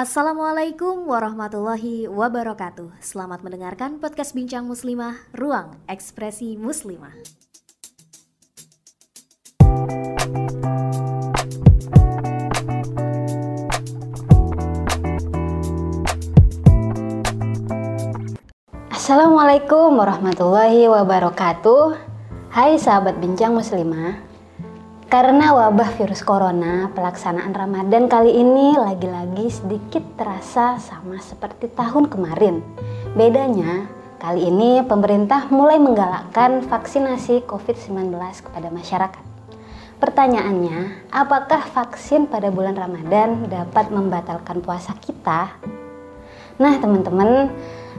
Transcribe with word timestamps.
Assalamualaikum 0.00 1.04
warahmatullahi 1.12 2.08
wabarakatuh. 2.08 3.04
Selamat 3.04 3.44
mendengarkan 3.44 4.00
podcast 4.00 4.32
Bincang 4.32 4.64
Muslimah, 4.64 5.28
Ruang 5.36 5.76
Ekspresi 5.92 6.56
Muslimah. 6.56 7.12
Assalamualaikum 18.88 20.00
warahmatullahi 20.00 20.88
wabarakatuh. 20.88 22.00
Hai 22.48 22.80
sahabat 22.80 23.20
Bincang 23.20 23.52
Muslimah, 23.52 24.16
karena 25.10 25.50
wabah 25.50 25.98
virus 25.98 26.22
corona, 26.22 26.86
pelaksanaan 26.94 27.50
Ramadan 27.50 28.06
kali 28.06 28.30
ini 28.30 28.78
lagi-lagi 28.78 29.50
sedikit 29.50 30.06
terasa 30.14 30.78
sama 30.78 31.18
seperti 31.18 31.66
tahun 31.66 32.06
kemarin. 32.06 32.62
Bedanya, 33.18 33.90
kali 34.22 34.46
ini 34.46 34.86
pemerintah 34.86 35.50
mulai 35.50 35.82
menggalakkan 35.82 36.62
vaksinasi 36.62 37.42
COVID-19 37.42 38.14
kepada 38.46 38.70
masyarakat. 38.70 39.24
Pertanyaannya, 39.98 41.10
apakah 41.10 41.66
vaksin 41.74 42.30
pada 42.30 42.54
bulan 42.54 42.78
Ramadan 42.78 43.50
dapat 43.50 43.90
membatalkan 43.90 44.62
puasa 44.62 44.94
kita? 44.94 45.58
Nah, 46.62 46.78
teman-teman, 46.78 47.50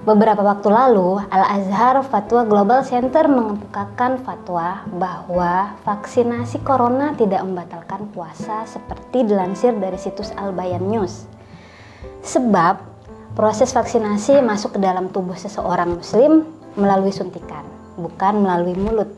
Beberapa 0.02 0.42
waktu 0.42 0.66
lalu, 0.74 1.22
Al-Azhar 1.30 2.02
Fatwa 2.02 2.42
Global 2.42 2.82
Center 2.82 3.30
mengemukakan 3.30 4.18
fatwa 4.26 4.82
bahwa 4.98 5.78
vaksinasi 5.86 6.66
corona 6.66 7.14
tidak 7.14 7.46
membatalkan 7.46 8.10
puasa 8.10 8.66
seperti 8.66 9.30
dilansir 9.30 9.78
dari 9.78 10.02
situs 10.02 10.34
Al-Bayan 10.34 10.90
News. 10.90 11.30
Sebab 12.26 12.82
proses 13.38 13.70
vaksinasi 13.78 14.42
masuk 14.42 14.74
ke 14.74 14.80
dalam 14.82 15.14
tubuh 15.14 15.38
seseorang 15.38 15.94
muslim 15.94 16.50
melalui 16.74 17.14
suntikan, 17.14 17.62
bukan 17.94 18.42
melalui 18.42 18.74
mulut. 18.74 19.14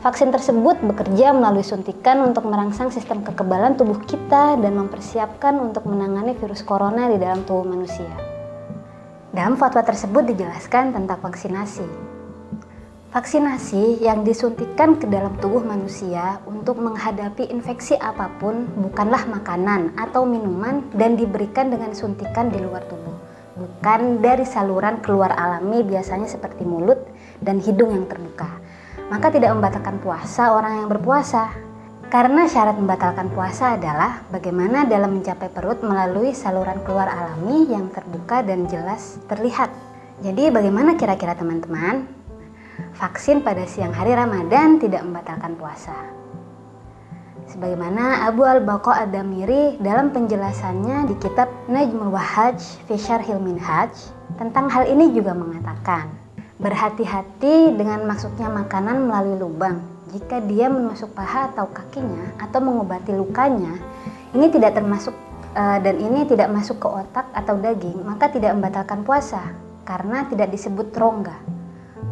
Vaksin 0.00 0.32
tersebut 0.32 0.80
bekerja 0.80 1.36
melalui 1.36 1.60
suntikan 1.60 2.24
untuk 2.24 2.48
merangsang 2.48 2.88
sistem 2.88 3.20
kekebalan 3.20 3.76
tubuh 3.76 4.00
kita 4.08 4.56
dan 4.56 4.80
mempersiapkan 4.80 5.60
untuk 5.60 5.84
menangani 5.84 6.32
virus 6.40 6.64
corona 6.64 7.12
di 7.12 7.20
dalam 7.20 7.44
tubuh 7.44 7.68
manusia. 7.68 8.29
Dalam 9.30 9.54
fatwa 9.54 9.86
tersebut 9.86 10.26
dijelaskan 10.26 10.90
tentang 10.90 11.22
vaksinasi. 11.22 11.86
Vaksinasi 13.14 14.02
yang 14.02 14.26
disuntikan 14.26 14.98
ke 14.98 15.06
dalam 15.06 15.38
tubuh 15.38 15.62
manusia 15.62 16.42
untuk 16.50 16.82
menghadapi 16.82 17.46
infeksi 17.46 17.94
apa 17.94 18.26
pun 18.42 18.66
bukanlah 18.74 19.30
makanan 19.30 19.94
atau 19.94 20.26
minuman 20.26 20.82
dan 20.98 21.14
diberikan 21.14 21.70
dengan 21.70 21.94
suntikan 21.94 22.50
di 22.50 22.58
luar 22.58 22.82
tubuh, 22.90 23.14
bukan 23.54 24.18
dari 24.18 24.42
saluran 24.42 24.98
keluar 24.98 25.30
alami 25.30 25.86
biasanya 25.86 26.26
seperti 26.26 26.66
mulut 26.66 26.98
dan 27.38 27.62
hidung 27.62 27.94
yang 27.94 28.10
terbuka. 28.10 28.50
Maka 29.14 29.30
tidak 29.30 29.54
membatalkan 29.54 30.02
puasa 30.02 30.58
orang 30.58 30.82
yang 30.82 30.88
berpuasa, 30.90 31.69
karena 32.10 32.50
syarat 32.50 32.74
membatalkan 32.74 33.30
puasa 33.30 33.78
adalah 33.78 34.26
bagaimana 34.34 34.82
dalam 34.82 35.22
mencapai 35.22 35.46
perut 35.46 35.78
melalui 35.86 36.34
saluran 36.34 36.82
keluar 36.82 37.06
alami 37.06 37.70
yang 37.70 37.86
terbuka 37.94 38.42
dan 38.42 38.66
jelas 38.66 39.22
terlihat. 39.30 39.70
Jadi 40.18 40.50
bagaimana 40.50 40.98
kira-kira 40.98 41.38
teman-teman? 41.38 42.10
Vaksin 42.98 43.46
pada 43.46 43.62
siang 43.62 43.94
hari 43.94 44.10
Ramadan 44.10 44.82
tidak 44.82 45.06
membatalkan 45.06 45.54
puasa. 45.54 45.94
Sebagaimana 47.46 48.26
Abu 48.26 48.42
Al-Baqa 48.42 49.06
Ad-Damiri 49.06 49.78
dalam 49.78 50.10
penjelasannya 50.10 51.06
di 51.06 51.14
kitab 51.22 51.46
Najmul 51.70 52.10
Wahaj 52.10 52.58
Fishar 52.90 53.22
Hilmin 53.22 53.58
Haj 53.58 53.94
tentang 54.34 54.66
hal 54.66 54.90
ini 54.90 55.14
juga 55.14 55.30
mengatakan 55.30 56.10
berhati-hati 56.58 57.78
dengan 57.78 58.02
masuknya 58.04 58.50
makanan 58.50 59.06
melalui 59.06 59.38
lubang 59.38 59.99
jika 60.10 60.42
dia 60.44 60.66
menusuk 60.66 61.14
paha 61.14 61.50
atau 61.54 61.70
kakinya 61.70 62.34
atau 62.42 62.58
mengobati 62.58 63.14
lukanya, 63.14 63.78
ini 64.34 64.46
tidak 64.50 64.78
termasuk 64.78 65.14
uh, 65.54 65.78
dan 65.82 65.96
ini 65.98 66.26
tidak 66.26 66.50
masuk 66.50 66.82
ke 66.82 66.88
otak 66.90 67.26
atau 67.34 67.58
daging, 67.58 68.02
maka 68.02 68.30
tidak 68.30 68.54
membatalkan 68.54 69.02
puasa 69.06 69.54
karena 69.86 70.26
tidak 70.30 70.50
disebut 70.54 70.94
rongga. 70.94 71.34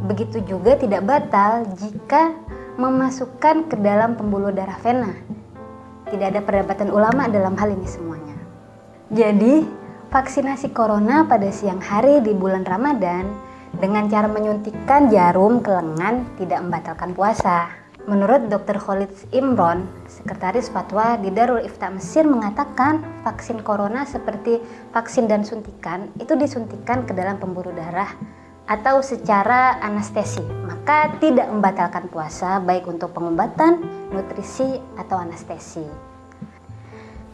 Begitu 0.07 0.43
juga 0.47 0.79
tidak 0.79 1.07
batal 1.07 1.67
jika 1.75 2.35
memasukkan 2.79 3.67
ke 3.67 3.77
dalam 3.83 4.15
pembuluh 4.15 4.55
darah 4.55 4.79
vena. 4.79 5.11
Tidak 6.09 6.27
ada 6.31 6.41
perdebatan 6.41 6.89
ulama 6.89 7.27
dalam 7.29 7.59
hal 7.59 7.75
ini 7.75 7.85
semuanya. 7.85 8.39
Jadi, 9.13 9.67
vaksinasi 10.09 10.73
corona 10.73 11.27
pada 11.27 11.51
siang 11.53 11.83
hari 11.83 12.23
di 12.25 12.33
bulan 12.33 12.65
Ramadan 12.65 13.29
dengan 13.77 14.09
cara 14.09 14.31
menyuntikkan 14.31 15.13
jarum 15.13 15.61
ke 15.61 15.69
lengan 15.69 16.25
tidak 16.41 16.65
membatalkan 16.65 17.13
puasa. 17.13 17.88
Menurut 18.09 18.49
Dr. 18.49 18.81
Khalid 18.81 19.13
Imron, 19.37 19.85
Sekretaris 20.09 20.73
Fatwa 20.73 21.21
di 21.21 21.29
Darul 21.29 21.61
Ifta 21.61 21.93
Mesir 21.93 22.25
mengatakan 22.25 23.05
vaksin 23.21 23.61
corona 23.61 24.09
seperti 24.09 24.65
vaksin 24.97 25.29
dan 25.29 25.45
suntikan 25.45 26.09
itu 26.17 26.33
disuntikan 26.33 27.05
ke 27.05 27.13
dalam 27.13 27.37
pembuluh 27.37 27.69
darah 27.77 28.09
atau 28.65 29.05
secara 29.05 29.77
anestesi, 29.85 30.41
maka 30.41 31.21
tidak 31.21 31.53
membatalkan 31.53 32.09
puasa 32.09 32.57
baik 32.65 32.89
untuk 32.89 33.13
pengobatan, 33.13 33.85
nutrisi, 34.09 34.81
atau 34.97 35.21
anestesi. 35.21 35.85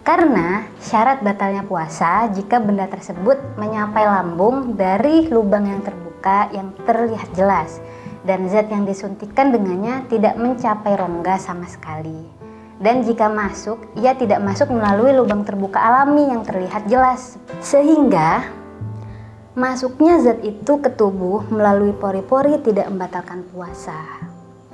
Karena 0.03 0.67
syarat 0.83 1.23
batalnya 1.23 1.63
puasa 1.63 2.27
jika 2.35 2.59
benda 2.59 2.91
tersebut 2.91 3.39
menyapai 3.63 4.11
lambung 4.11 4.75
dari 4.75 5.31
lubang 5.31 5.71
yang 5.71 5.87
terbuka 5.87 6.51
yang 6.51 6.75
terlihat 6.83 7.31
jelas 7.39 7.79
dan 8.25 8.49
zat 8.49 8.73
yang 8.73 8.89
disuntikan 8.89 9.53
dengannya 9.53 10.09
tidak 10.09 10.35
mencapai 10.41 10.97
rongga 10.97 11.37
sama 11.37 11.69
sekali. 11.69 12.25
Dan 12.81 13.07
jika 13.07 13.31
masuk, 13.31 13.79
ia 13.95 14.19
tidak 14.19 14.43
masuk 14.43 14.73
melalui 14.73 15.15
lubang 15.15 15.47
terbuka 15.47 15.79
alami 15.79 16.27
yang 16.27 16.43
terlihat 16.43 16.91
jelas. 16.91 17.39
Sehingga 17.63 18.51
masuknya 19.55 20.19
zat 20.19 20.43
itu 20.43 20.83
ke 20.83 20.91
tubuh 20.91 21.47
melalui 21.53 21.95
pori-pori 21.95 22.59
tidak 22.65 22.91
membatalkan 22.91 23.47
puasa. 23.53 24.25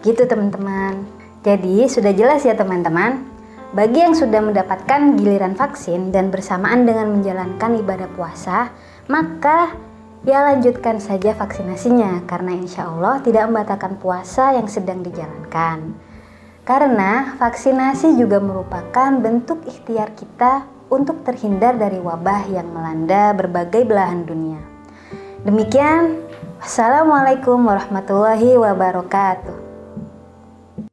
Gitu 0.00 0.24
teman-teman. 0.24 1.04
Jadi 1.44 1.90
sudah 1.90 2.14
jelas 2.16 2.46
ya 2.46 2.56
teman-teman. 2.56 3.28
Bagi 3.70 4.02
yang 4.02 4.18
sudah 4.18 4.42
mendapatkan 4.42 5.14
giliran 5.14 5.54
vaksin 5.54 6.10
dan 6.10 6.34
bersamaan 6.34 6.88
dengan 6.88 7.14
menjalankan 7.14 7.78
ibadah 7.78 8.10
puasa, 8.18 8.74
maka 9.06 9.70
ya 10.24 10.44
lanjutkan 10.44 11.00
saja 11.00 11.32
vaksinasinya 11.36 12.24
karena 12.28 12.56
insya 12.56 12.88
Allah 12.88 13.20
tidak 13.24 13.48
membatalkan 13.48 13.96
puasa 13.96 14.56
yang 14.56 14.68
sedang 14.68 15.00
dijalankan. 15.00 15.96
Karena 16.64 17.34
vaksinasi 17.40 18.14
juga 18.20 18.38
merupakan 18.38 19.10
bentuk 19.16 19.64
ikhtiar 19.64 20.12
kita 20.14 20.68
untuk 20.92 21.24
terhindar 21.24 21.74
dari 21.80 21.98
wabah 21.98 22.46
yang 22.52 22.68
melanda 22.70 23.32
berbagai 23.32 23.86
belahan 23.88 24.22
dunia. 24.28 24.60
Demikian, 25.40 26.30
Wassalamualaikum 26.60 27.56
warahmatullahi 27.56 28.52
wabarakatuh. 28.60 29.56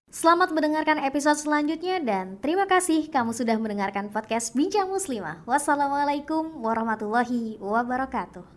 Selamat 0.07 0.55
mendengarkan 0.55 0.95
episode 1.03 1.35
selanjutnya 1.43 1.99
dan 1.99 2.39
terima 2.39 2.63
kasih 2.63 3.11
kamu 3.11 3.35
sudah 3.35 3.59
mendengarkan 3.59 4.07
podcast 4.07 4.55
Bincang 4.55 4.87
Muslimah. 4.87 5.43
Wassalamualaikum 5.43 6.63
warahmatullahi 6.63 7.59
wabarakatuh. 7.59 8.56